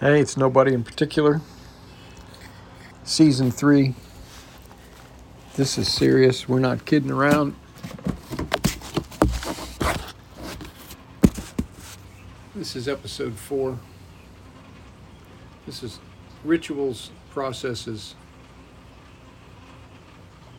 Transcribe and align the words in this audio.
Hey, 0.00 0.18
it's 0.18 0.34
nobody 0.34 0.72
in 0.72 0.82
particular. 0.82 1.42
Season 3.04 3.50
three. 3.50 3.94
This 5.56 5.76
is 5.76 5.92
serious. 5.92 6.48
We're 6.48 6.58
not 6.58 6.86
kidding 6.86 7.10
around. 7.10 7.54
This 12.54 12.76
is 12.76 12.88
episode 12.88 13.34
four. 13.34 13.78
This 15.66 15.82
is 15.82 15.98
rituals, 16.44 17.10
processes, 17.30 18.14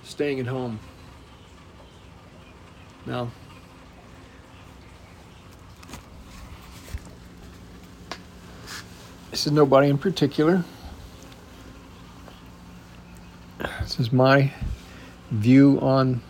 staying 0.04 0.40
at 0.40 0.46
home. 0.46 0.80
Now, 3.08 3.32
this 9.32 9.48
is 9.48 9.54
nobody 9.54 9.90
in 9.90 9.98
particular. 9.98 10.64
This 13.80 14.00
is 14.00 14.12
my 14.12 14.52
view 15.32 15.80
on 15.82 16.22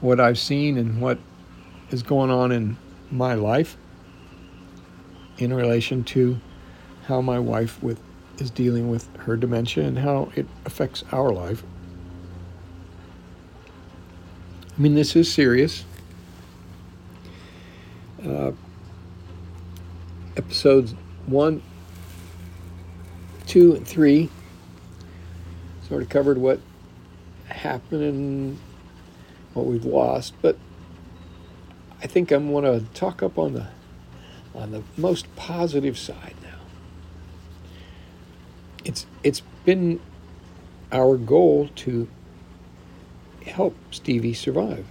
what 0.00 0.20
I've 0.20 0.38
seen 0.38 0.78
and 0.78 1.00
what 1.00 1.18
is 1.90 2.04
going 2.04 2.30
on 2.30 2.52
in 2.52 2.76
my 3.10 3.34
life 3.34 3.76
in 5.38 5.52
relation 5.52 6.04
to 6.04 6.38
how 7.06 7.20
my 7.20 7.40
wife 7.40 7.82
with 7.82 8.00
is 8.38 8.50
dealing 8.50 8.88
with 8.88 9.14
her 9.16 9.36
dementia 9.36 9.84
and 9.84 9.98
how 9.98 10.30
it 10.36 10.46
affects 10.64 11.02
our 11.10 11.32
life. 11.32 11.64
I 14.76 14.80
mean, 14.80 14.94
this 14.94 15.16
is 15.16 15.32
serious. 15.32 15.84
Uh, 18.24 18.52
episodes 20.36 20.94
one, 21.28 21.62
two, 23.46 23.74
and 23.74 23.86
three 23.86 24.30
sort 25.88 26.02
of 26.02 26.08
covered 26.08 26.38
what 26.38 26.60
happened 27.46 28.02
and 28.02 28.58
what 29.54 29.66
we've 29.66 29.84
lost, 29.84 30.34
but 30.42 30.56
I 32.02 32.06
think 32.06 32.30
I'm 32.30 32.52
going 32.52 32.64
to 32.64 32.86
talk 32.94 33.22
up 33.22 33.38
on 33.38 33.54
the 33.54 33.66
on 34.54 34.72
the 34.72 34.82
most 34.96 35.34
positive 35.36 35.98
side 35.98 36.34
now. 36.42 36.58
It's 38.84 39.06
it's 39.22 39.42
been 39.64 40.00
our 40.92 41.16
goal 41.16 41.68
to 41.76 42.08
help 43.46 43.76
Stevie 43.90 44.34
survive, 44.34 44.86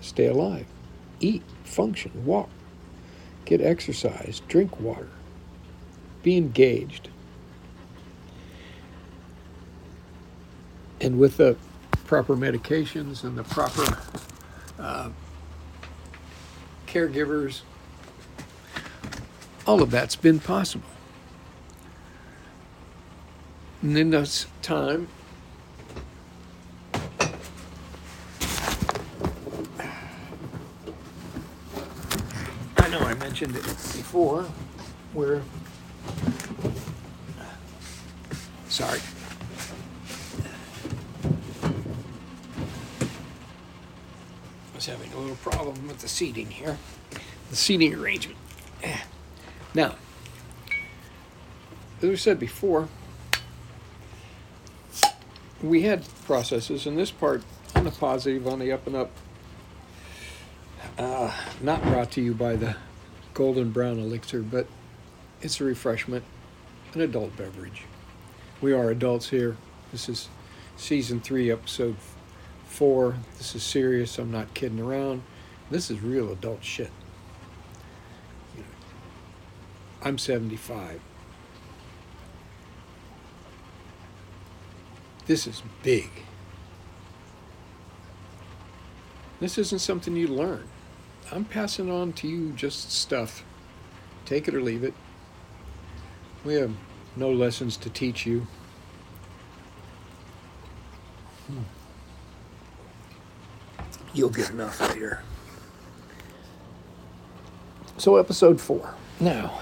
stay 0.00 0.26
alive, 0.26 0.66
eat, 1.20 1.42
function, 1.64 2.24
walk, 2.24 2.50
get 3.44 3.60
exercise, 3.60 4.42
drink 4.48 4.80
water, 4.80 5.08
be 6.22 6.36
engaged. 6.36 7.08
And 11.00 11.18
with 11.18 11.38
the 11.38 11.56
proper 12.06 12.36
medications 12.36 13.24
and 13.24 13.38
the 13.38 13.44
proper 13.44 13.98
uh, 14.78 15.10
caregivers, 16.86 17.62
all 19.66 19.82
of 19.82 19.90
that's 19.90 20.16
been 20.16 20.40
possible. 20.40 20.88
And 23.82 23.96
in 23.96 24.10
this 24.10 24.46
time, 24.60 25.08
I 32.76 32.88
know 32.90 32.98
I 33.00 33.14
mentioned 33.14 33.56
it 33.56 33.62
before, 33.62 34.42
where, 35.14 35.42
sorry. 38.80 39.00
I 44.72 44.74
was 44.74 44.86
having 44.86 45.12
a 45.12 45.18
little 45.18 45.36
problem 45.36 45.86
with 45.86 45.98
the 45.98 46.08
seating 46.08 46.50
here, 46.50 46.78
the 47.50 47.56
seating 47.56 47.94
arrangement. 47.94 48.38
Now, 49.74 49.96
as 51.98 52.08
we 52.08 52.16
said 52.16 52.40
before, 52.40 52.88
we 55.62 55.82
had 55.82 56.02
processes, 56.24 56.86
and 56.86 56.96
this 56.96 57.10
part 57.10 57.42
on 57.74 57.84
the 57.84 57.90
positive, 57.90 58.46
on 58.48 58.60
the 58.60 58.72
up 58.72 58.86
and 58.86 58.96
up, 58.96 59.10
uh, 60.96 61.30
not 61.60 61.82
brought 61.82 62.10
to 62.12 62.22
you 62.22 62.32
by 62.32 62.56
the 62.56 62.76
golden 63.34 63.72
brown 63.72 63.98
elixir, 63.98 64.40
but 64.40 64.66
it's 65.42 65.60
a 65.60 65.64
refreshment, 65.64 66.24
an 66.94 67.02
adult 67.02 67.36
beverage. 67.36 67.82
We 68.60 68.74
are 68.74 68.90
adults 68.90 69.30
here. 69.30 69.56
This 69.90 70.06
is 70.10 70.28
season 70.76 71.20
three, 71.20 71.50
episode 71.50 71.96
four. 72.66 73.16
This 73.38 73.54
is 73.54 73.62
serious. 73.62 74.18
I'm 74.18 74.30
not 74.30 74.52
kidding 74.52 74.80
around. 74.80 75.22
This 75.70 75.90
is 75.90 76.02
real 76.02 76.30
adult 76.30 76.62
shit. 76.62 76.90
I'm 80.02 80.18
75. 80.18 81.00
This 85.26 85.46
is 85.46 85.62
big. 85.82 86.10
This 89.40 89.56
isn't 89.56 89.78
something 89.78 90.16
you 90.16 90.26
learn. 90.26 90.64
I'm 91.32 91.46
passing 91.46 91.90
on 91.90 92.12
to 92.14 92.28
you 92.28 92.50
just 92.52 92.92
stuff. 92.92 93.42
Take 94.26 94.48
it 94.48 94.54
or 94.54 94.60
leave 94.60 94.84
it. 94.84 94.92
We 96.44 96.54
have 96.54 96.72
no 97.16 97.30
lessons 97.30 97.76
to 97.78 97.90
teach 97.90 98.26
you. 98.26 98.46
Hmm. 101.46 101.62
You'll 104.14 104.30
get 104.30 104.50
enough 104.50 104.80
later. 104.80 105.22
So, 107.96 108.16
episode 108.16 108.60
four. 108.60 108.94
Now, 109.20 109.60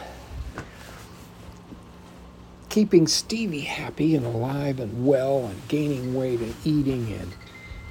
keeping 2.69 3.07
Stevie 3.07 3.61
happy 3.61 4.15
and 4.15 4.25
alive 4.25 4.79
and 4.79 5.07
well 5.07 5.47
and 5.47 5.61
gaining 5.69 6.15
weight 6.15 6.41
and 6.41 6.55
eating 6.65 7.13
and 7.13 7.35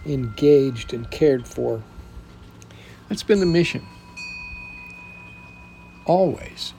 engaged 0.05 0.93
and 0.93 1.09
cared 1.11 1.45
for. 1.47 1.83
That's 3.09 3.23
been 3.23 3.39
the 3.39 3.45
mission. 3.45 3.85
Always. 6.05 6.73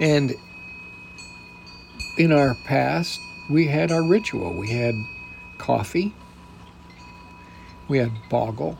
And 0.00 0.34
in 2.16 2.32
our 2.32 2.54
past, 2.64 3.20
we 3.50 3.66
had 3.66 3.92
our 3.92 4.02
ritual. 4.02 4.54
We 4.54 4.70
had 4.70 4.94
coffee, 5.58 6.14
we 7.88 7.98
had 7.98 8.10
boggle. 8.30 8.78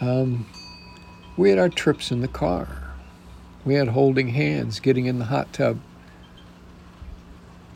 Um, 0.00 0.46
we 1.36 1.50
had 1.50 1.58
our 1.58 1.68
trips 1.68 2.10
in 2.10 2.20
the 2.20 2.28
car. 2.28 2.94
We 3.64 3.74
had 3.74 3.88
holding 3.88 4.28
hands, 4.28 4.80
getting 4.80 5.06
in 5.06 5.18
the 5.18 5.26
hot 5.26 5.52
tub, 5.52 5.78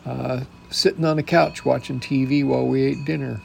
uh, 0.06 0.44
sitting 0.71 1.04
on 1.04 1.16
the 1.16 1.22
couch 1.22 1.65
watching 1.65 2.00
TV 2.00 2.47
while 2.47 2.66
we 2.66 2.82
ate 2.82 3.04
dinner. 3.04 3.41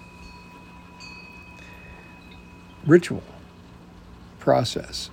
Ritual, 2.85 3.23
process. 4.39 5.09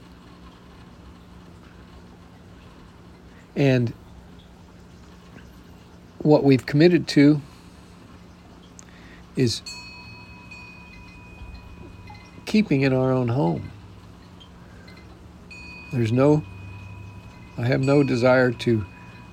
And 3.57 3.95
what 6.19 6.45
we've 6.45 6.67
committed 6.67 7.09
to 7.09 7.41
is 9.35 9.63
keeping 12.45 12.83
in 12.83 12.93
our 12.93 13.13
own 13.13 13.29
home. 13.29 13.71
There's 15.93 16.13
no, 16.13 16.45
I 17.57 17.67
have 17.67 17.81
no 17.81 18.03
desire 18.03 18.51
to 18.53 18.85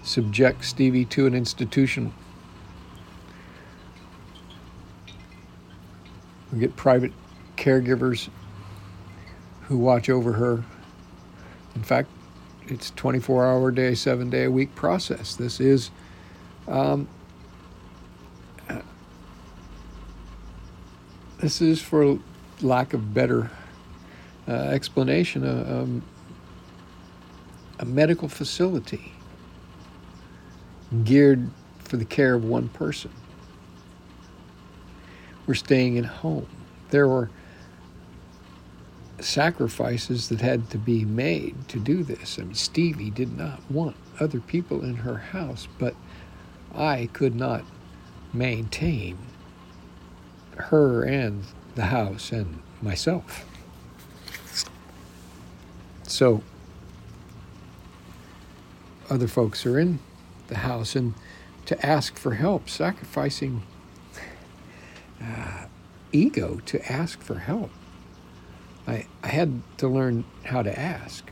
subject 0.04 0.64
Stevie 0.64 1.06
to 1.06 1.26
an 1.26 1.34
institution. 1.34 2.14
We 6.52 6.60
get 6.60 6.76
private 6.76 7.12
caregivers 7.58 8.30
who 9.64 9.78
watch 9.78 10.10
over 10.10 10.34
her. 10.34 10.64
In 11.76 11.84
fact, 11.84 12.10
it's 12.68 12.92
24 12.92 13.46
hour 13.46 13.72
day, 13.72 13.96
seven 13.96 14.30
day 14.30 14.46
a 14.46 14.52
week 14.52 14.74
process. 14.76 15.36
This 15.36 15.60
is 15.60 15.92
um, 16.68 17.08
this 21.44 21.62
is, 21.62 21.82
for 21.82 22.18
lack 22.62 22.94
of 22.94 23.14
better 23.14 23.52
uh, 24.48 24.52
explanation, 24.52 25.44
a, 25.44 25.82
um, 25.82 26.02
a 27.80 27.86
medical 27.86 28.30
facility 28.30 29.12
geared 31.04 31.50
for 31.80 31.98
the 31.98 32.06
care 32.06 32.34
of 32.34 32.46
one 32.46 32.70
person. 32.70 33.12
We're 35.46 35.56
staying 35.56 35.98
at 35.98 36.06
home. 36.06 36.48
There 36.92 37.10
were 37.10 37.30
sacrifices 39.24 40.30
that 40.30 40.42
had 40.42 40.70
to 40.70 40.78
be 40.78 41.06
made 41.06 41.68
to 41.70 41.80
do 41.80 42.04
this. 42.04 42.38
I 42.38 42.44
mean, 42.44 42.56
Stevie 42.56 43.10
did 43.10 43.38
not 43.38 43.60
want 43.70 43.96
other 44.20 44.40
people 44.40 44.84
in 44.84 44.96
her 44.98 45.18
house, 45.18 45.68
but 45.80 45.96
I 46.74 47.10
could 47.14 47.36
not 47.36 47.64
maintain 48.34 49.18
her 50.56 51.04
and 51.04 51.44
the 51.76 51.86
house 51.86 52.32
and 52.32 52.62
myself. 52.82 53.46
So, 56.08 56.44
other 59.10 59.28
folks 59.28 59.66
are 59.66 59.80
in 59.80 60.00
the 60.48 60.58
house 60.58 60.96
and 60.96 61.14
to 61.66 61.86
ask 61.86 62.18
for 62.18 62.36
help, 62.36 62.70
sacrificing 62.70 63.64
uh, 65.22 65.66
ego 66.12 66.60
to 66.66 66.92
ask 66.92 67.22
for 67.22 67.36
help. 67.40 67.72
I, 68.88 69.06
I 69.24 69.28
had 69.28 69.62
to 69.78 69.88
learn 69.88 70.26
how 70.44 70.62
to 70.62 70.78
ask. 70.78 71.30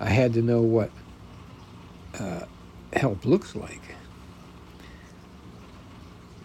I 0.00 0.10
had 0.10 0.34
to 0.34 0.42
know 0.42 0.60
what 0.60 0.90
uh, 2.18 2.44
help 2.92 3.24
looks 3.24 3.56
like. 3.56 3.94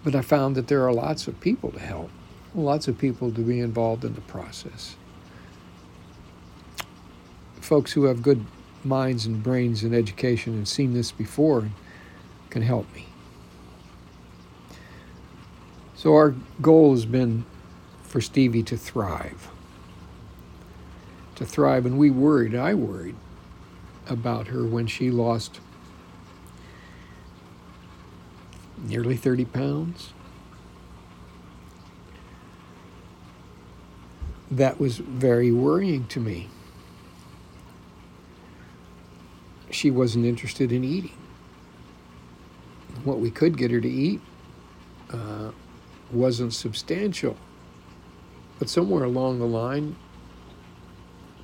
But 0.03 0.15
I 0.15 0.21
found 0.21 0.55
that 0.55 0.67
there 0.67 0.85
are 0.85 0.93
lots 0.93 1.27
of 1.27 1.39
people 1.39 1.71
to 1.71 1.79
help, 1.79 2.09
lots 2.55 2.87
of 2.87 2.97
people 2.97 3.31
to 3.31 3.41
be 3.41 3.59
involved 3.59 4.05
in 4.05 4.15
the 4.15 4.21
process. 4.21 4.95
Folks 7.59 7.91
who 7.93 8.05
have 8.05 8.23
good 8.23 8.45
minds 8.83 9.25
and 9.25 9.43
brains 9.43 9.83
and 9.83 9.93
education 9.93 10.53
and 10.53 10.67
seen 10.67 10.93
this 10.93 11.11
before 11.11 11.69
can 12.49 12.61
help 12.61 12.91
me. 12.95 13.05
So, 15.95 16.15
our 16.15 16.33
goal 16.61 16.91
has 16.91 17.05
been 17.05 17.45
for 18.03 18.21
Stevie 18.21 18.63
to 18.63 18.77
thrive. 18.77 19.49
To 21.39 21.45
thrive, 21.45 21.85
and 21.85 21.97
we 21.97 22.11
worried, 22.11 22.53
I 22.53 22.73
worried 22.73 23.15
about 24.09 24.47
her 24.47 24.65
when 24.65 24.87
she 24.87 25.09
lost 25.09 25.61
nearly 28.77 29.15
30 29.15 29.45
pounds. 29.45 30.11
That 34.51 34.81
was 34.81 34.97
very 34.97 35.49
worrying 35.49 36.07
to 36.07 36.19
me. 36.19 36.49
She 39.71 39.89
wasn't 39.89 40.25
interested 40.25 40.73
in 40.73 40.83
eating. 40.83 41.17
What 43.05 43.21
we 43.21 43.31
could 43.31 43.55
get 43.55 43.71
her 43.71 43.79
to 43.79 43.89
eat 43.89 44.19
uh, 45.09 45.51
wasn't 46.11 46.53
substantial. 46.53 47.37
But 48.57 48.67
somewhere 48.67 49.05
along 49.05 49.39
the 49.39 49.45
line, 49.45 49.95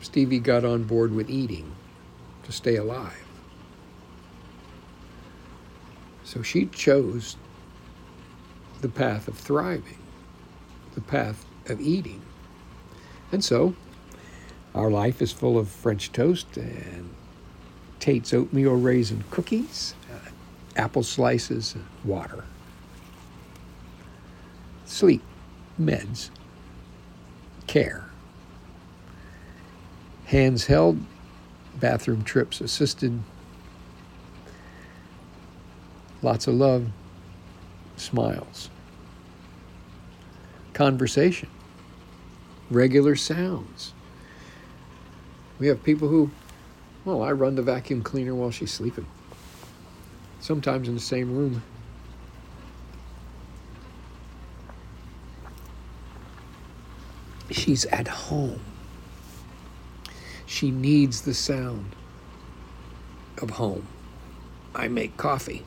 Stevie 0.05 0.39
got 0.39 0.63
on 0.63 0.83
board 0.83 1.11
with 1.13 1.31
eating 1.31 1.75
to 2.43 2.51
stay 2.51 2.75
alive. 2.75 3.25
So 6.23 6.43
she 6.43 6.67
chose 6.67 7.37
the 8.81 8.87
path 8.87 9.27
of 9.27 9.35
thriving, 9.35 9.97
the 10.93 11.01
path 11.01 11.43
of 11.67 11.81
eating. 11.81 12.21
And 13.31 13.43
so 13.43 13.75
our 14.75 14.91
life 14.91 15.23
is 15.23 15.31
full 15.31 15.57
of 15.57 15.69
French 15.69 16.11
toast 16.11 16.55
and 16.55 17.09
Tate's 17.99 18.31
oatmeal 18.31 18.75
raisin 18.75 19.23
cookies, 19.31 19.95
uh, 20.13 20.29
apple 20.75 21.01
slices, 21.01 21.73
and 21.73 21.85
water. 22.03 22.43
Sleep, 24.85 25.23
meds, 25.81 26.29
care. 27.65 28.04
Hands 30.25 30.65
held, 30.65 30.99
bathroom 31.79 32.23
trips 32.23 32.61
assisted, 32.61 33.21
Lots 36.25 36.47
of 36.47 36.55
love, 36.55 36.87
smiles. 37.97 38.71
Conversation, 40.73 41.49
regular 42.71 43.15
sounds. 43.15 43.93
We 45.59 45.67
have 45.67 45.83
people 45.83 46.07
who, 46.07 46.31
well, 47.05 47.21
I 47.21 47.31
run 47.31 47.53
the 47.53 47.61
vacuum 47.61 48.01
cleaner 48.01 48.33
while 48.33 48.49
she's 48.49 48.71
sleeping. 48.73 49.05
Sometimes 50.39 50.87
in 50.87 50.95
the 50.95 50.99
same 50.99 51.35
room. 51.35 51.61
She's 57.51 57.85
at 57.85 58.07
home. 58.07 58.59
She 60.45 60.71
needs 60.71 61.21
the 61.21 61.33
sound 61.33 61.95
of 63.41 63.51
home. 63.51 63.87
I 64.73 64.87
make 64.87 65.17
coffee. 65.17 65.65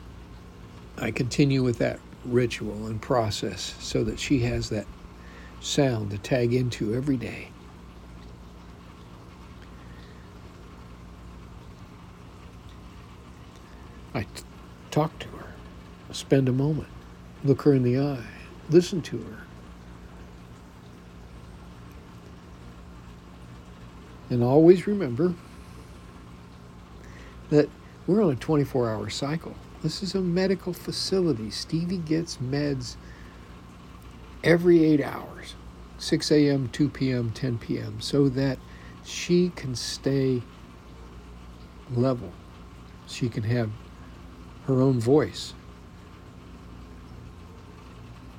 I 0.97 1.11
continue 1.11 1.63
with 1.63 1.77
that 1.79 1.99
ritual 2.25 2.85
and 2.87 3.01
process 3.01 3.75
so 3.79 4.03
that 4.03 4.19
she 4.19 4.39
has 4.39 4.69
that 4.69 4.85
sound 5.61 6.11
to 6.11 6.17
tag 6.17 6.53
into 6.53 6.93
every 6.93 7.17
day. 7.17 7.49
I 14.13 14.23
t- 14.23 14.43
talk 14.91 15.17
to 15.19 15.27
her, 15.29 15.53
spend 16.11 16.49
a 16.49 16.53
moment, 16.53 16.89
look 17.43 17.61
her 17.63 17.73
in 17.73 17.83
the 17.83 17.99
eye, 17.99 18.25
listen 18.69 19.01
to 19.03 19.17
her. 19.19 19.48
And 24.29 24.43
always 24.43 24.85
remember 24.85 25.33
that 27.49 27.69
we're 28.05 28.23
on 28.23 28.31
a 28.31 28.35
24 28.35 28.89
hour 28.89 29.09
cycle. 29.09 29.55
This 29.81 30.03
is 30.03 30.13
a 30.13 30.21
medical 30.21 30.73
facility. 30.73 31.49
Stevie 31.49 31.97
gets 31.97 32.37
meds 32.37 32.95
every 34.43 34.83
eight 34.83 35.01
hours 35.01 35.55
6 35.97 36.31
a.m., 36.31 36.69
2 36.71 36.89
p.m., 36.89 37.31
10 37.31 37.57
p.m. 37.57 37.99
so 37.99 38.29
that 38.29 38.57
she 39.03 39.51
can 39.55 39.75
stay 39.75 40.41
level. 41.93 42.31
She 43.07 43.27
can 43.27 43.43
have 43.43 43.69
her 44.65 44.81
own 44.81 44.99
voice. 44.99 45.53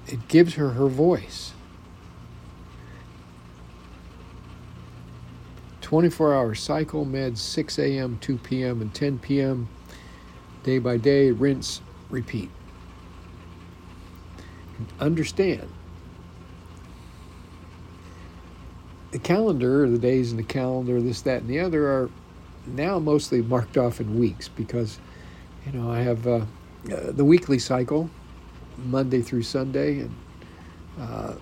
It 0.06 0.26
gives 0.28 0.54
her 0.54 0.70
her 0.70 0.88
voice. 0.88 1.52
24 5.90 6.34
hour 6.34 6.54
cycle 6.54 7.04
meds 7.04 7.38
6 7.38 7.79
a.m., 7.79 8.17
2 8.20 8.38
p.m., 8.38 8.81
and 8.81 8.94
10 8.94 9.19
p.m 9.19 9.69
day 10.62 10.79
by 10.79 10.96
day, 10.96 11.31
rinse, 11.31 11.81
repeat. 12.10 12.50
Understand 14.98 15.69
the 19.10 19.19
calendar, 19.19 19.88
the 19.88 19.98
days 19.98 20.31
in 20.31 20.36
the 20.36 20.43
calendar, 20.43 21.00
this, 21.00 21.22
that, 21.22 21.43
and 21.43 21.50
the 21.50 21.58
other 21.58 21.86
are 21.86 22.10
now 22.67 22.98
mostly 22.98 23.43
marked 23.43 23.76
off 23.76 24.00
in 24.00 24.19
weeks 24.19 24.48
because, 24.48 24.98
you 25.67 25.72
know, 25.72 25.91
I 25.91 26.00
have 26.00 26.26
uh, 26.26 26.31
uh, 26.93 27.10
the 27.10 27.24
weekly 27.24 27.58
cycle, 27.58 28.08
Monday 28.79 29.20
through 29.20 29.43
Sunday, 29.43 30.00
and 30.00 30.15
uh, 30.98 31.34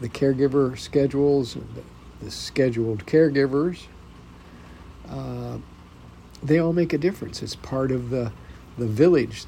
the 0.00 0.08
caregiver 0.08 0.76
schedules 0.78 1.54
and 1.54 1.84
the, 2.22 2.30
scheduled 2.30 3.06
caregivers. 3.06 3.86
Uh, 5.08 5.58
they 6.42 6.58
all 6.58 6.72
make 6.72 6.92
a 6.92 6.98
difference. 6.98 7.42
It's 7.42 7.56
part 7.56 7.90
of 7.92 8.10
the 8.10 8.32
the 8.78 8.86
village. 8.86 9.44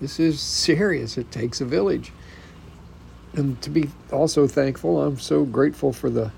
This 0.00 0.18
is 0.18 0.40
serious. 0.40 1.18
It 1.18 1.30
takes 1.30 1.60
a 1.60 1.64
village. 1.64 2.12
And 3.34 3.60
to 3.62 3.70
be 3.70 3.90
also 4.10 4.46
thankful, 4.46 5.02
I'm 5.02 5.18
so 5.18 5.44
grateful 5.44 5.92
for 5.92 6.10
the 6.10 6.32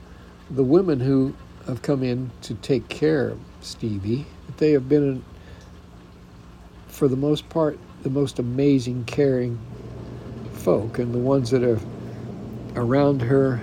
the 0.50 0.64
women 0.64 1.00
who 1.00 1.34
have 1.66 1.82
come 1.82 2.02
in 2.02 2.30
to 2.42 2.54
take 2.54 2.88
care 2.88 3.30
of 3.30 3.38
Stevie. 3.60 4.26
They 4.58 4.72
have 4.72 4.88
been, 4.88 5.24
for 6.86 7.08
the 7.08 7.16
most 7.16 7.48
part, 7.48 7.78
the 8.02 8.10
most 8.10 8.38
amazing, 8.38 9.04
caring 9.06 9.58
folk, 10.52 10.98
and 10.98 11.14
the 11.14 11.18
ones 11.18 11.50
that 11.50 11.62
are 11.62 11.80
around 12.76 13.22
her 13.22 13.60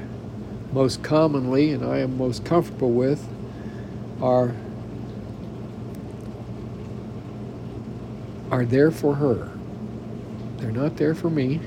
most 0.71 1.03
commonly, 1.03 1.71
and 1.71 1.85
I 1.85 1.99
am 1.99 2.17
most 2.17 2.45
comfortable 2.45 2.91
with, 2.91 3.27
are 4.21 4.55
are 8.51 8.65
there 8.65 8.91
for 8.91 9.15
her. 9.15 9.49
They're 10.57 10.71
not 10.71 10.97
there 10.97 11.15
for 11.15 11.29
me, 11.29 11.59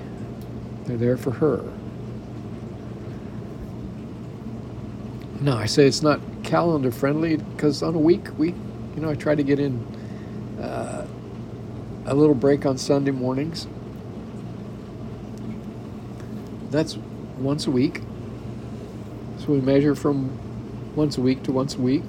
they're 0.84 0.96
there 0.96 1.16
for 1.16 1.30
her. 1.32 1.64
No, 5.40 5.56
I 5.56 5.66
say 5.66 5.86
it's 5.86 6.02
not 6.02 6.20
calendar 6.42 6.90
friendly 6.90 7.36
because 7.36 7.82
on 7.82 7.94
a 7.94 7.98
week 7.98 8.28
we, 8.38 8.48
you 8.48 9.00
know, 9.02 9.10
I 9.10 9.14
try 9.14 9.34
to 9.34 9.42
get 9.42 9.58
in 9.58 9.84
uh, 10.60 11.06
a 12.06 12.14
little 12.14 12.34
break 12.34 12.64
on 12.66 12.78
Sunday 12.78 13.10
mornings. 13.10 13.66
That's 16.70 16.96
once 17.38 17.66
a 17.66 17.70
week. 17.70 18.00
So 19.38 19.52
we 19.52 19.60
measure 19.60 19.94
from 19.94 20.38
once 20.96 21.18
a 21.18 21.20
week 21.20 21.42
to 21.44 21.52
once 21.52 21.74
a 21.74 21.80
week, 21.80 22.02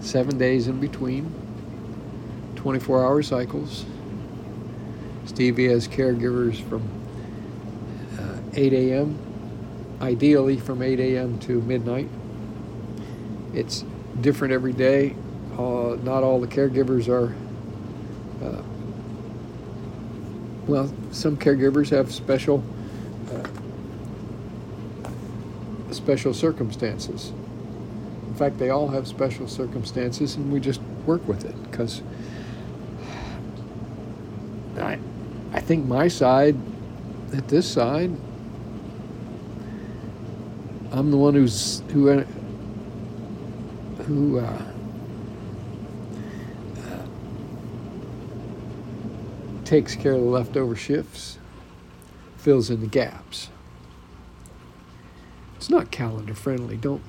seven 0.00 0.38
days 0.38 0.68
in 0.68 0.80
between, 0.80 1.32
24 2.56 3.04
hour 3.04 3.22
cycles. 3.22 3.84
Stevie 5.26 5.68
has 5.68 5.88
caregivers 5.88 6.62
from 6.68 6.82
uh, 8.18 8.38
8 8.54 8.72
a.m., 8.72 9.18
ideally 10.00 10.58
from 10.58 10.82
8 10.82 10.98
a.m. 11.00 11.38
to 11.40 11.60
midnight. 11.62 12.08
It's 13.54 13.84
different 14.20 14.52
every 14.52 14.72
day. 14.72 15.14
Uh, 15.58 15.96
not 16.02 16.22
all 16.22 16.40
the 16.40 16.46
caregivers 16.46 17.08
are, 17.08 17.34
uh, 18.44 18.62
well, 20.66 20.92
some 21.12 21.36
caregivers 21.36 21.88
have 21.90 22.12
special, 22.12 22.62
uh, 23.32 23.48
special 25.96 26.34
circumstances. 26.34 27.32
In 28.28 28.34
fact, 28.34 28.58
they 28.58 28.70
all 28.70 28.88
have 28.88 29.06
special 29.06 29.48
circumstances, 29.48 30.36
and 30.36 30.52
we 30.52 30.60
just 30.60 30.80
work 31.06 31.26
with 31.26 31.44
it 31.44 31.70
because 31.70 32.02
I, 34.78 34.98
I 35.52 35.60
think 35.60 35.86
my 35.86 36.08
side, 36.08 36.56
at 37.32 37.48
this 37.48 37.66
side, 37.66 38.10
I'm 40.92 41.10
the 41.10 41.16
one 41.16 41.34
who's 41.34 41.82
who 41.92 42.10
uh, 42.10 42.24
who 44.06 44.38
uh, 44.38 44.62
uh, 46.78 47.06
takes 49.64 49.94
care 49.94 50.12
of 50.12 50.20
the 50.20 50.26
leftover 50.26 50.76
shifts, 50.76 51.38
fills 52.36 52.70
in 52.70 52.80
the 52.80 52.86
gaps. 52.86 53.48
It's 55.66 55.70
not 55.72 55.90
calendar 55.90 56.32
friendly. 56.32 56.76
Don't 56.76 57.02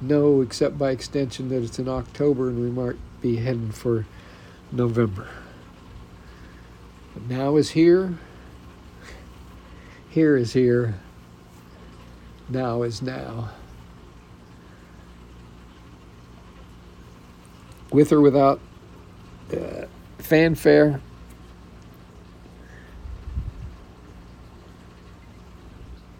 know, 0.00 0.40
except 0.40 0.76
by 0.76 0.90
extension, 0.90 1.48
that 1.50 1.62
it's 1.62 1.78
in 1.78 1.88
October 1.88 2.48
and 2.48 2.58
we 2.58 2.68
might 2.68 2.96
be 3.20 3.36
heading 3.36 3.70
for 3.70 4.04
November. 4.72 5.28
But 7.12 7.28
now 7.28 7.54
is 7.54 7.70
here. 7.70 8.18
Here 10.10 10.36
is 10.36 10.54
here. 10.54 10.96
Now 12.48 12.82
is 12.82 13.00
now. 13.00 13.50
With 17.92 18.10
or 18.10 18.20
without 18.20 18.58
uh, 19.52 19.84
fanfare, 20.18 21.00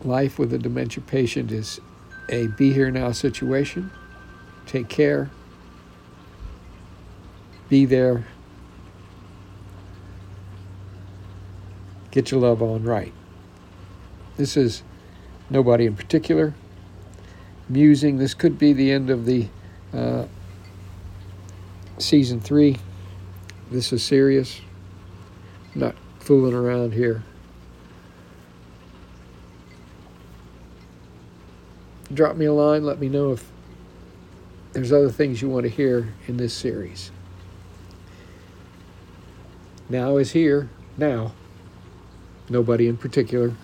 life 0.04 0.38
with 0.38 0.52
a 0.52 0.58
dementia 0.58 1.02
patient 1.02 1.50
is 1.50 1.80
a 2.28 2.46
be 2.48 2.72
here 2.72 2.90
now 2.90 3.12
situation. 3.12 3.90
Take 4.66 4.88
care. 4.88 5.30
Be 7.68 7.84
there. 7.84 8.24
Get 12.10 12.30
your 12.30 12.40
love 12.40 12.62
on 12.62 12.84
right. 12.84 13.12
This 14.36 14.56
is 14.56 14.82
nobody 15.50 15.86
in 15.86 15.96
particular. 15.96 16.54
Musing. 17.68 18.18
This 18.18 18.34
could 18.34 18.58
be 18.58 18.72
the 18.72 18.92
end 18.92 19.10
of 19.10 19.24
the 19.24 19.48
uh, 19.92 20.26
season 21.98 22.40
three. 22.40 22.76
This 23.70 23.92
is 23.92 24.02
serious. 24.02 24.60
not 25.74 25.94
fooling 26.20 26.54
around 26.54 26.92
here. 26.92 27.22
Drop 32.14 32.36
me 32.36 32.46
a 32.46 32.52
line. 32.52 32.84
Let 32.84 32.98
me 32.98 33.08
know 33.08 33.32
if 33.32 33.50
there's 34.72 34.92
other 34.92 35.10
things 35.10 35.42
you 35.42 35.48
want 35.48 35.64
to 35.64 35.70
hear 35.70 36.14
in 36.26 36.36
this 36.36 36.54
series. 36.54 37.10
Now 39.88 40.16
is 40.16 40.32
here. 40.32 40.68
Now. 40.96 41.32
Nobody 42.48 42.88
in 42.88 42.96
particular. 42.96 43.54